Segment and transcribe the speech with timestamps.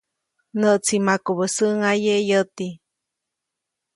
[0.59, 2.67] ‒Näʼtsi makubä säʼŋaye yäti‒.